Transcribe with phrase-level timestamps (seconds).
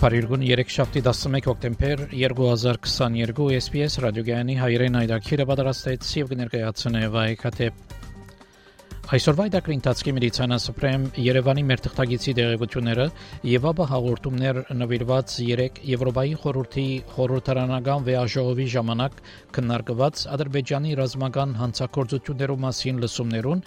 [0.00, 7.99] Փարիգուն 3 շաբթի 11 հոկտեմբեր 2022 SPS ռադիոգյանի հայրեն այդակիրը պատրաստեց եւ կներկայացնե վայքաթեփ
[9.10, 13.06] Այսօրվա դակրի ընթացքի մեդիցինա սուպրեմ Երևանի մեր թղթագիտի դեղեցությունները
[13.50, 16.84] եւ ապա հաղորդումներ նվիրված 3 Եվրոպայի խորհրդի
[17.16, 19.18] խորհրդարանական վեաժողովի ժամանակ
[19.58, 23.64] քննարկված Ադրբեջանի ռազմական հանցագործություններու մասին լսումներուն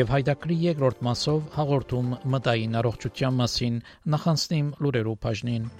[0.00, 3.78] եւ հայդակրի երկրորդ մասով հաղորդում մտային առողջության մասին
[4.16, 5.70] նախանցնիմ լուրերու բաժնին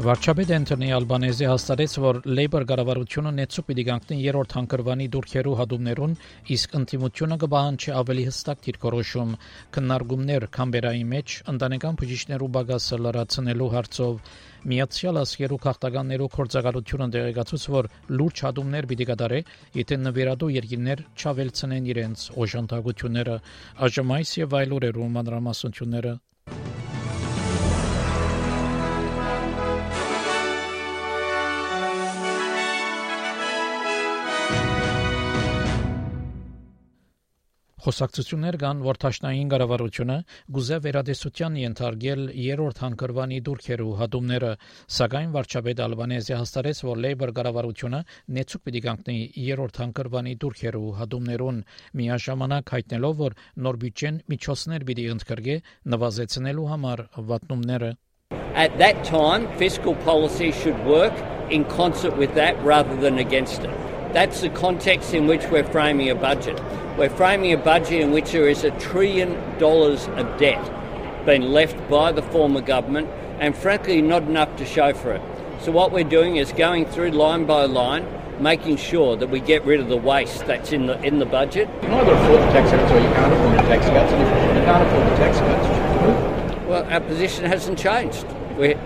[0.00, 6.14] Վարչապետ Անտոնի Ալբանեզի հաստատեց, որ Labour կառավարությունը նեցու պիտի կանգնի երրորդ հանգրվանի դուրքերու հադումներուն,
[6.56, 9.34] իսկ ընդդիմությունը կբահանջի ավելի հստակ դիրքորոշում
[9.76, 14.32] քննարկումներ Կամբերայի մեջ ընտանեկան բուժիչներու բագասը լրացնելու հարցով
[14.70, 19.42] Միացյալ Աշխարհու քաղաքականներու կորցակալությունը դեղեկացուց, որ լուրջ հադումներ պիտի կատարե,
[19.84, 23.38] եթե նվիրատու երկիներ չավելցնեն իրենց օժանդակությունները,
[23.84, 26.16] ԱԺՄ-ից եւ այլ օրերու մանրամասնությունները
[37.80, 40.16] Խոսակցություններ կան, որ Թաշնային կառավարությունը
[40.56, 44.50] գուզե վերադեսության ենթարկել երրորդ հանգրվանի դուրքերու հատումները,
[44.96, 48.02] սակայն վարչապետ Ալբանեզի հաստատեց, որ Labour կառավարությունը
[48.36, 49.16] նեցուկ պիտի կանգնի
[49.48, 51.64] երրորդ հանգրվանի դուրքերու հատումներուն,
[52.00, 55.58] միաժամանակ հայտնելով, որ նոր բյուջեն միջոցներ պիտի ընդգրկե
[55.96, 57.92] նվազեցնելու համար վատնումները
[58.60, 61.14] At that time, fiscal policy should work
[61.50, 63.79] in concert with that rather than against it.
[64.12, 66.60] That's the context in which we're framing a budget.
[66.98, 70.64] We're framing a budget in which there is a trillion dollars of debt
[71.24, 75.22] being left by the former government and frankly not enough to show for it.
[75.60, 78.06] So what we're doing is going through line by line
[78.40, 81.68] making sure that we get rid of the waste that's in the in the budget.
[81.74, 84.22] You can either afford the tax cuts or you can't afford the tax cuts, and
[84.22, 88.26] if you can't afford the tax cuts, well, our position hasn't changed.
[88.56, 88.76] we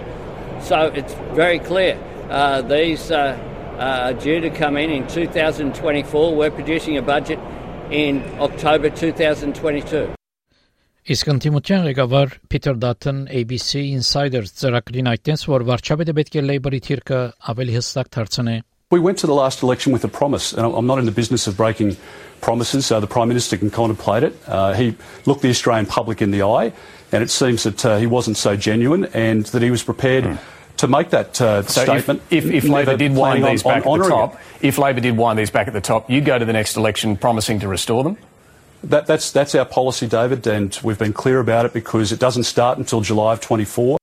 [0.60, 1.98] so it's very clear.
[2.30, 3.38] Uh, these uh,
[3.79, 6.35] uh, due to come in in 2024.
[6.35, 7.40] We're producing a budget
[7.91, 10.16] in October 2022.
[11.09, 17.22] Իսկ ընդդիմության ղեկավար Փիթեր Դաթն ABC Insider ծրագրին այդտենց որ վարչապետը պետք է Labour-ի թիրքը
[17.53, 18.57] ավելի հստակ դարձնի
[18.91, 21.45] We went to the last election with a promise, and I'm not in the business
[21.45, 21.97] of breaking
[22.41, 22.91] promises.
[22.91, 24.35] Uh, the Prime Minister can contemplate it.
[24.47, 24.95] Uh, he
[25.28, 26.73] looked the Australian public in the eye,
[27.12, 30.38] and it seems that uh, he wasn't so genuine and that he was prepared mm
[30.78, 32.22] To make that uh, so statement.
[32.30, 34.40] If, if, if Labor did wind these back on, at the top, it.
[34.68, 37.16] if Labor did wind these back at the top, you go to the next election
[37.16, 38.16] promising to restore them.
[38.82, 42.44] That, that's that's our policy, David, and we've been clear about it because it doesn't
[42.44, 43.98] start until July of 24.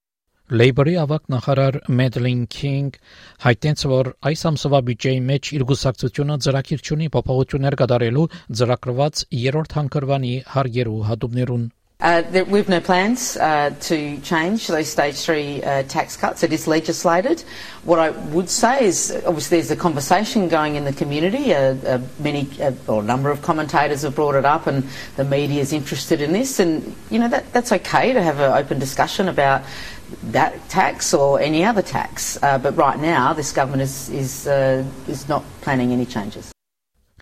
[0.52, 2.98] Labour-ի ավակ նախարար Մեդլին Քինգ
[3.40, 8.26] հայտնեց, որ այս ամսվա բյուջեի մեջ իր գուսակցությունը ծրագիր ունի փոփոխություններ կատարելու
[8.60, 11.64] ծրագրված երրորդ հանգրվանի հարգերու հատումներուն
[12.02, 16.42] Uh, there, we've no plans uh, to change those stage three uh, tax cuts.
[16.42, 17.44] It is legislated.
[17.84, 21.54] What I would say is, obviously, there's a conversation going in the community.
[21.54, 24.84] Uh, uh, many, uh, or a number of commentators have brought it up, and
[25.16, 26.60] the media is interested in this.
[26.60, 29.62] And you know that that's okay to have an open discussion about
[30.24, 32.38] that tax or any other tax.
[32.42, 34.48] but right now, this government is is
[35.08, 36.51] is not planning any changes.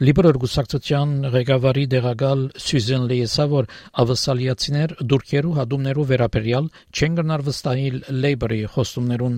[0.02, 3.68] Լիբերալ գուսակցության ղեկավարի դեղակալ Սյուզեն Լիեսա որ
[4.02, 6.66] ավասալիացիներ դուրքերու հադումներու վերաբերյալ
[6.98, 9.36] չեն գնար վստահիլ Labour-ի խոստումներուն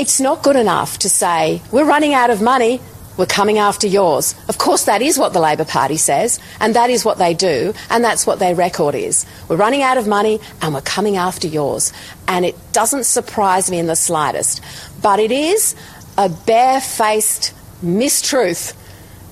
[0.00, 2.80] It's not good enough to say we're running out of money
[3.20, 4.34] we're coming after yours.
[4.48, 7.74] Of course, that is what the Labor Party says, and that is what they do,
[7.90, 9.26] and that's what their record is.
[9.46, 11.92] We're running out of money, and we're coming after yours.
[12.28, 14.62] And it doesn't surprise me in the slightest.
[15.02, 15.74] But it is
[16.16, 17.52] a barefaced
[17.84, 18.72] mistruth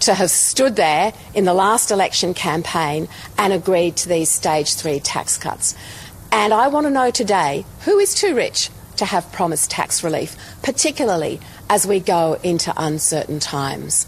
[0.03, 3.07] to have stood there in the last election campaign
[3.37, 5.75] and agreed to these stage three tax cuts.
[6.31, 10.35] And I want to know today who is too rich to have promised tax relief,
[10.61, 11.39] particularly
[11.69, 14.07] as we go into uncertain times.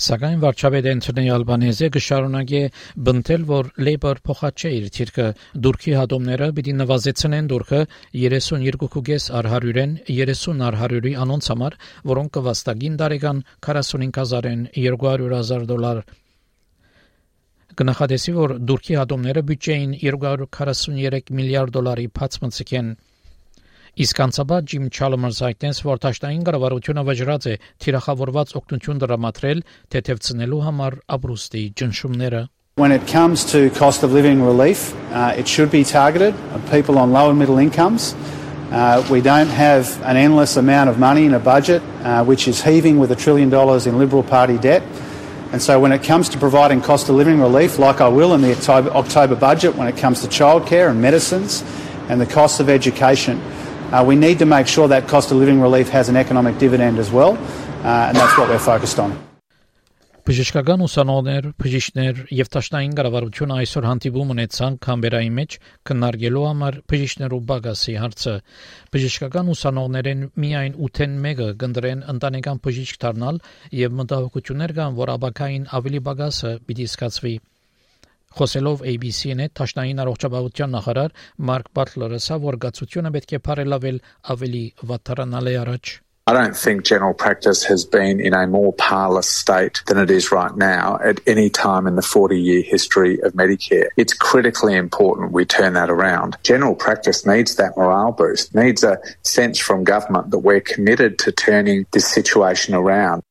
[0.00, 2.60] Սակայն վարչապետ Անթոնի Ալբանեզը կշարունակի
[3.08, 5.26] բնտել, որ Labour փոխած չէ իր թիրքը
[5.66, 7.80] դուրքի հատումները պիտի նվազեցնեն դուրքը
[8.22, 11.76] 32.5 առ 100-են 30 առ 100-ի անոնց համար,
[12.12, 16.02] որոնք կվաստակին տարեկան 45000-են 200.000 դոլար
[17.80, 22.90] կնախադեսի, որ դուրքի հատումները բյուջեին 243 միլիարդ դոլարի բաց մցկեն
[23.95, 27.53] Իսկ անցաբար Ջիմ Չալմերս հայտնեց, որ Թաշտային կառավարությունը վճռած է
[27.85, 29.61] թիրախավորված օգնություն դրամատրել
[29.95, 32.41] թեթևցնելու համար ապրուստի ճնշումները
[32.75, 36.97] When it comes to cost of living relief, uh, it should be targeted at people
[36.99, 38.13] on low and middle incomes.
[38.69, 42.61] Uh, we don't have an endless amount of money in a budget, uh, which is
[42.61, 44.83] heaving with a trillion dollars in Liberal Party debt.
[45.53, 48.41] And so, when it comes to providing cost of living relief, like I will in
[48.41, 51.63] the October, October budget, when it comes to childcare and medicines
[52.09, 53.41] and the cost of education,
[53.90, 56.98] Uh, we need to make sure that cost of living relief has an economic dividend
[56.98, 57.32] as well,
[57.82, 59.10] uh, and that's what we're focused on.
[60.30, 65.56] Բժշկական ուսանողներ, բժիշկներ եւ տաշնային կառավարությունը այսօր հանդիպում ունեցան Կամբերայի մեջ
[65.90, 68.34] քննարկելու համար բժիշկներու բագասի հարցը։
[68.94, 73.44] Բժշկական ուսանողներեն միայն 8-ն 1-ը գնդրեն ընտանեկան բժիշկ դառնալ
[73.80, 77.34] եւ մտահոգություններ կան, որ աբակային ավելի բագասը պիտի սկացվի։
[78.35, 81.13] Խոսելով ABC-ին հետ Թաշնային առողջապահության նախարար
[81.49, 84.01] Մարկ Բատլերը ասա, որ գացությունը պետք է բարելավել
[84.35, 85.93] ավելի վատարանալ է առաջ։
[86.27, 90.31] I don't think general practice has been in a more parlous state than it is
[90.31, 93.89] right now at any time in the 40 year history of Medicare.
[93.95, 96.37] It's critically important we turn that around.
[96.41, 101.31] General practice needs that morale boost, needs a sense from government that we're committed to
[101.31, 103.21] turning this situation around.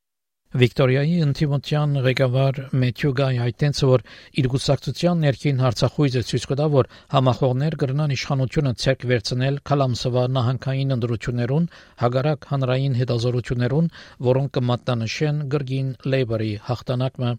[0.50, 4.04] Վիկտորիայի ինտիմության ղեկավար Մեթյու Գայ հայտնեց, որ
[4.42, 11.69] իր գուսակցության ներքին հարցախույզը ցույց կտա, որ համախոհներ կրնան իշխանությունը ցերկ վերցնել Կալամսվա նահանգային ընդրություններուն,
[12.01, 13.92] հագարակ հանրային հետազորություններուն,
[14.30, 17.31] որոնք կմատնանշեն գրգին Labour-ի հաղթանակը։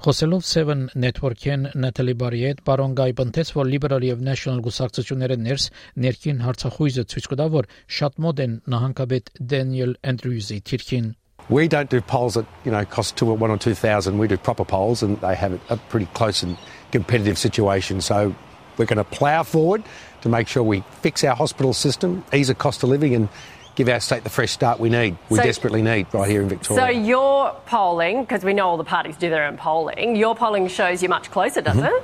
[0.00, 5.66] Խոսելով 7 Network-ին Նատալի Բարիետ բարոն Գայ բնտեց, որ Liberal եւ National գուսակցությունները ներս
[6.06, 7.68] ներքին հարցախույզը ցույց կտա, որ
[7.98, 11.10] շատ մոտ են նահանգապետ Daniel Andrews-ի թիրքին
[11.50, 14.18] We don't do polls that you know cost two or one or two thousand.
[14.18, 16.56] We do proper polls, and they have a pretty close and
[16.92, 18.00] competitive situation.
[18.00, 18.34] So
[18.78, 19.82] we're going to plough forward
[20.22, 23.28] to make sure we fix our hospital system, ease the cost of living, and
[23.74, 25.16] give our state the fresh start we need.
[25.28, 26.82] We so, desperately need right here in Victoria.
[26.82, 30.68] So your polling, because we know all the parties do their own polling, your polling
[30.68, 31.86] shows you're much closer, does mm-hmm.
[31.86, 32.02] it?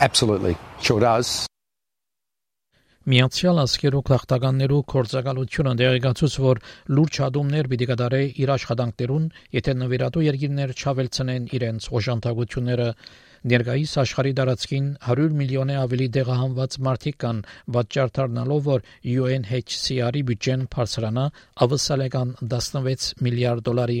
[0.00, 1.46] Absolutely, sure does.
[3.08, 6.58] Միացյալ Աշխարհու քաղաքականներու կորցակալությունը դեղեկացուց, որ
[6.92, 12.90] լուրջ հադումներ պիտի կդարե իր աշխատանքներուն, եթե նվիրատու երկիրներ չավելցնեն իրենց օժանդակությունները
[13.48, 17.42] Ներկայիս աշխարհի դարածքին 100 միլիոնե ավելի դեղահանված մարդիկ կան,
[17.78, 21.28] պատճառ դառնալով որ UNHCR-ի բյուջեն բարձրանա
[21.64, 24.00] ավսալական 16 միլիարդ դոլարի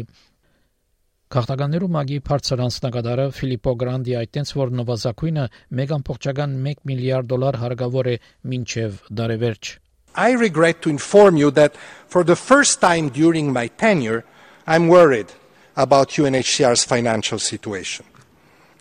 [1.33, 5.45] Քաղաքականներու մագի բարձր անձնակատարը Ֆիլիպո Գրանդի այդտենց որ նվազագույնը
[5.81, 8.17] 1.1 միլիարդ դոլար հարգավոր է
[8.53, 9.71] մինչև դարևերջ
[10.15, 11.75] I regret to inform you that
[12.07, 14.23] for the first time during my tenure
[14.67, 15.33] I'm worried
[15.75, 18.05] about UNHCR's financial situation.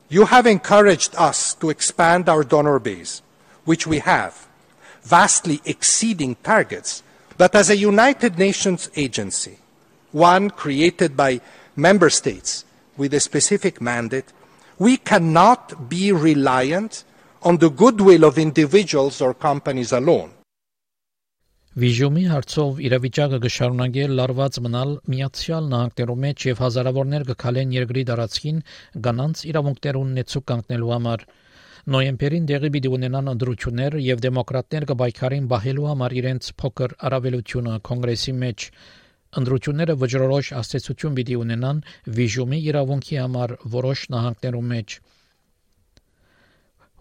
[0.08, 3.22] You have encouraged us to expand our donor base,
[3.64, 4.46] which we have,
[5.02, 7.02] vastly exceeding targets,
[7.38, 9.56] but as a United Nations agency,
[10.12, 11.40] one created by
[11.77, 12.65] member states
[12.97, 14.33] with a specific mandate,
[14.79, 17.03] we cannot be reliant
[17.43, 20.31] on the goodwill of individuals or companies alone.
[21.77, 28.63] Վիժումի հարցով իրավիճակը կշարունակի լարված մնալ Միացյալ Նահանգներու մեջ եւ հազարավորներ կքալեն երկրի դարածքին
[29.07, 31.25] գանանց իրավունքներուն նեցուկ կանգնելու համար
[31.93, 38.65] նոյեմբերին դեղի պիտի ունենան ընդրություններ եւ դեմոկրատներ կբայքարին բահելու համար իրենց փոքր առավելությունը կոնգրեսի մեջ
[39.37, 41.83] Ընդրությունները վճռորոշ աստեցություն պիտի ունենան
[42.17, 44.95] վիժումի իրավունքի համար որոշ նահանգներում մեջ։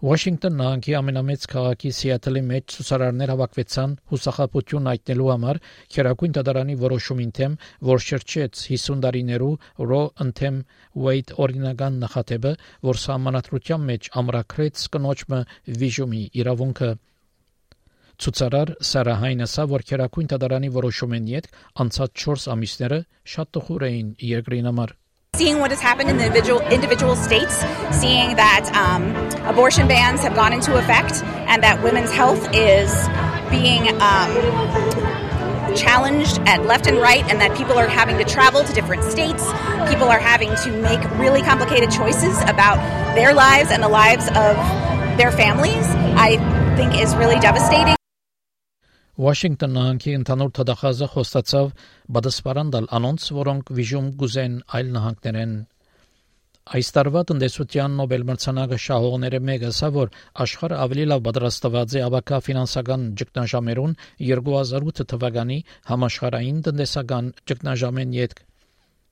[0.05, 5.59] Վաշինգտոն նահանգի ամենամեծ քաղաքի Սիաթլի մեջ ցուսարարներ հավաքվեցան հուսախապություն այտնելու համար
[5.95, 7.55] քերակույն դատարանի որոշումին թեմ,
[7.89, 9.49] որ շրջեց 50 տարիներու
[9.93, 10.61] Ռո ընթեմ
[11.07, 12.53] Wade օրինական նախատեպը,
[12.91, 15.43] որ սահմանադրության մեջ ամրագրեց կնոջը
[15.81, 16.91] վիժումի իրավունքը։
[18.22, 21.52] Ցուցարար Սարահայն ասա, որ քերակույն դատարանի որոշումեն յետ
[21.84, 22.98] անցած 4 ամիսները
[23.34, 24.98] շատ տխուր էին երկրին համար
[25.34, 27.56] seeing what has happened in the individual, individual states,
[27.90, 29.02] seeing that um,
[29.46, 32.92] abortion bans have gone into effect and that women's health is
[33.50, 34.30] being um,
[35.74, 39.44] challenged at left and right, and that people are having to travel to different states.
[39.88, 42.76] People are having to make really complicated choices about
[43.14, 44.54] their lives and the lives of
[45.16, 45.86] their families.
[46.14, 46.36] I
[46.76, 47.95] think is really devastating.
[49.25, 51.71] Վաշինգտոն նահանգի ընդհանուր թդախազը խոստացավ
[52.17, 55.55] բադասպարան դալ անոնց, որոնք վիժում գուզեն այլ նահանգներեն
[56.77, 60.09] Այս տարվա տնտեսության Նոբել մրցանակը շահողները մեկը սա որ
[60.45, 63.95] աշխարհը ավելի լավ պատրաստված է ավակա ֆինանսական ճգնաժամերուն
[64.31, 65.59] 2008 թվականի
[65.93, 68.46] համաշխարհային տնտեսական ճգնաժամեն յետք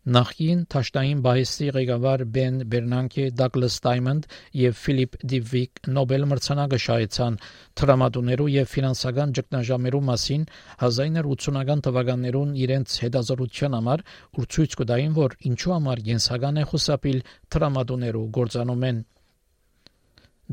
[0.06, 4.26] Նախին Թաշտային բայստի ղեկավար Բեն Բերնանկե, Դագլաս Դայմոնդ
[4.62, 7.40] եւ Ֆիլիպ Դիվիկ Նոբել մրցանակը շահեցան
[7.82, 10.44] տրամադուներու եւ ֆինանսական ճգնաժամերու մասին
[10.90, 14.06] 1980-ական թվականներուն իրենց հետազոտության համար
[14.38, 17.20] ու ցույց կտային, որ ինչու համար յենսական է խուսափիլ
[17.56, 19.02] տրամադուներու գործանում են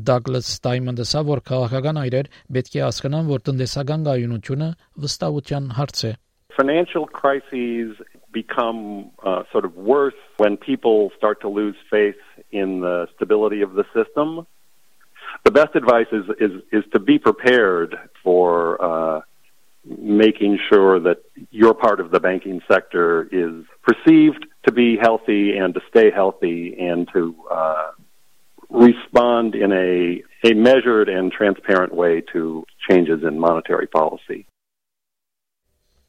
[0.09, 4.73] Դագլաս Դայմոնդը սա որ քաղաքական այրեր պետք է հասկանան, որ տնտեսական գայունությունը
[5.05, 6.13] վստահության հարց է
[6.53, 8.01] Financial crises
[8.33, 12.15] become uh, sort of worse when people start to lose faith
[12.51, 14.45] in the stability of the system.
[15.45, 19.21] The best advice is is, is to be prepared for uh,
[19.85, 21.17] making sure that
[21.51, 26.75] your part of the banking sector is perceived to be healthy and to stay healthy
[26.79, 27.91] and to uh,
[28.69, 34.45] respond in a a measured and transparent way to changes in monetary policy.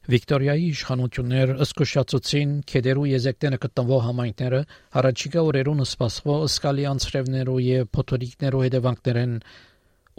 [0.05, 4.59] Վիկտորիայի իշխանություններ ըսկուշացուցին քեդերու եզեկտենը գտնվող համայնքները
[4.97, 9.33] հարաճիկա օրերուն սպասվող ըսկալի անցրևներու եւ փոթորիկներու հետևանքներեն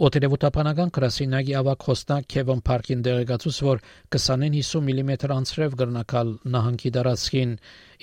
[0.07, 3.79] Օտերևութապանական կրասինագի ավակ խոսնակ Քևին Փարքին դեղեկացուց, որ
[4.17, 7.55] 20-ին 50 մմ անցրև գրնակալ նահանգի դարածքին,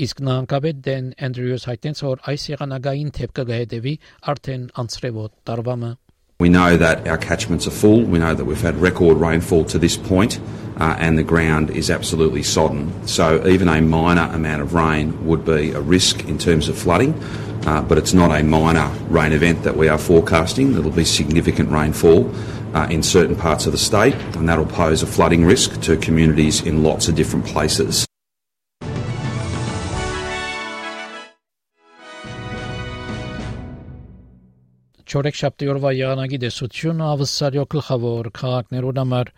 [0.08, 3.94] իսկ նահանգապետ Դեն Անդրյուս հայտնեց, որ այս եղանակային թեփքը կհետևի
[4.34, 5.92] արդեն անցրևոտ տարվամը
[6.40, 8.02] We know that our catchments are full.
[8.02, 10.40] We know that we've had record rainfall to this point,
[10.78, 13.06] uh, and the ground is absolutely sodden.
[13.06, 17.14] So even a minor amount of rain would be a risk in terms of flooding,
[17.66, 20.76] uh, but it's not a minor rain event that we are forecasting.
[20.76, 22.34] It'll be significant rainfall
[22.74, 26.62] uh, in certain parts of the state, and that'll pose a flooding risk to communities
[26.62, 28.06] in lots of different places.
[35.14, 39.28] Չորեքշաբթի օրվա եղանակի դեսությունը ավսարյո գլխավոր քաղաքներուն համար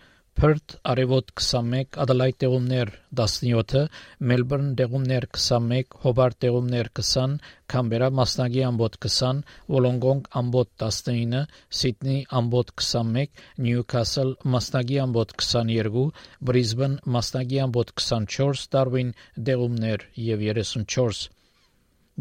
[0.40, 3.83] Perth արևոտ 21, Adelaide տեղումներ 17,
[4.30, 7.37] Melbourne տեղումներ 21, Hobart տեղումներ 20,
[7.75, 9.45] Canberra մասնագի ամբոտ 20,
[9.76, 11.45] Wollongong ամբոտ 19,
[11.83, 16.09] Sydney ամբոտ 21, Newcastle մասնագի ամբոտ 22,
[16.40, 21.36] Brisbane մասնագի ամբոտ 24, Darwin տեղումներ եւ 34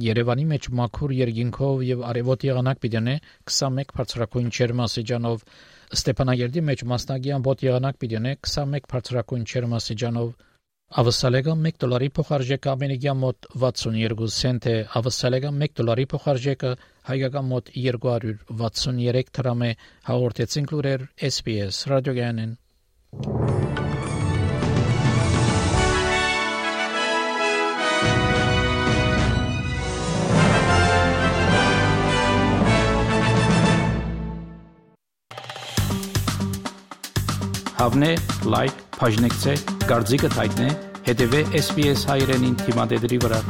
[0.00, 3.14] Երևանի մեջ մաքուր երկինքով եւ արևոտ եղանակ պիտենե
[3.50, 5.42] 21 բարձրակույն ջերմաստիճանով
[5.98, 10.30] Ստեփանագերդի մեջ մասնագի ամբոտ եղանակ պիտենե 21 բարձրակույն ջերմաստիճանով
[11.00, 16.72] Ավսալեգա 1 դոլարի փոխարժեքը ամերիկյան մոտ 62 سنت է ավսալեգա 1 դոլարի փոխարժեքը
[17.12, 19.72] հայկական մոտ 263 դրամ է
[20.10, 23.63] հաղորդեցին լուրեր SPS ռադիոգյանեն
[37.85, 38.07] Հավնե,
[38.49, 39.53] լայք, բաժնեկցե,
[39.85, 40.71] դարձիկը թայտնե,
[41.05, 43.45] հետեւե SPS հայրենին թիմադեդի վրա։